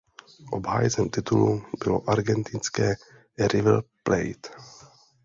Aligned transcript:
Obhájcem 0.51 1.09
titulu 1.09 1.63
bylo 1.83 2.09
argentinské 2.09 2.93
River 3.53 3.81
Plate. 4.03 4.49